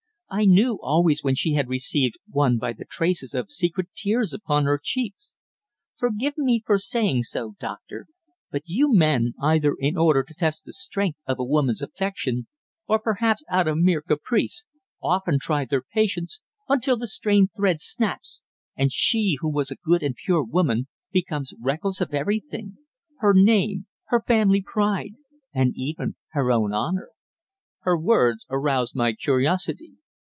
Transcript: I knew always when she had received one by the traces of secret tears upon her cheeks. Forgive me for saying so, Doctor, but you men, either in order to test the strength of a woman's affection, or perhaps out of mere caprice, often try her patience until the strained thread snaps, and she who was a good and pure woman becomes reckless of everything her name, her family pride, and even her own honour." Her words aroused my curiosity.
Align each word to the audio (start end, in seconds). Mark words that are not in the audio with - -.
I 0.33 0.45
knew 0.45 0.79
always 0.81 1.21
when 1.23 1.35
she 1.35 1.55
had 1.55 1.67
received 1.67 2.15
one 2.25 2.57
by 2.57 2.71
the 2.71 2.85
traces 2.85 3.33
of 3.33 3.51
secret 3.51 3.89
tears 3.93 4.31
upon 4.33 4.63
her 4.63 4.79
cheeks. 4.81 5.35
Forgive 5.97 6.37
me 6.37 6.63
for 6.65 6.79
saying 6.79 7.23
so, 7.23 7.55
Doctor, 7.59 8.07
but 8.49 8.61
you 8.63 8.93
men, 8.93 9.33
either 9.43 9.75
in 9.77 9.97
order 9.97 10.23
to 10.23 10.33
test 10.33 10.63
the 10.63 10.71
strength 10.71 11.19
of 11.27 11.37
a 11.37 11.43
woman's 11.43 11.81
affection, 11.81 12.47
or 12.87 12.97
perhaps 12.97 13.43
out 13.49 13.67
of 13.67 13.79
mere 13.79 14.01
caprice, 14.01 14.63
often 15.03 15.37
try 15.37 15.67
her 15.69 15.83
patience 15.93 16.39
until 16.69 16.95
the 16.95 17.07
strained 17.07 17.49
thread 17.57 17.81
snaps, 17.81 18.41
and 18.77 18.89
she 18.93 19.35
who 19.41 19.51
was 19.51 19.69
a 19.69 19.75
good 19.75 20.01
and 20.01 20.15
pure 20.15 20.45
woman 20.45 20.87
becomes 21.11 21.53
reckless 21.59 21.99
of 21.99 22.13
everything 22.13 22.77
her 23.17 23.33
name, 23.35 23.85
her 24.05 24.23
family 24.25 24.63
pride, 24.65 25.11
and 25.53 25.73
even 25.75 26.15
her 26.29 26.53
own 26.53 26.71
honour." 26.73 27.09
Her 27.81 27.99
words 27.99 28.45
aroused 28.49 28.95
my 28.95 29.11
curiosity. 29.11 29.95